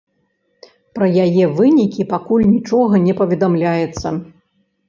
[0.99, 4.07] Пра яе вынікі пакуль нічога не паведамляецца.